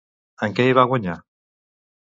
[0.47, 1.17] En què hi va guanyar?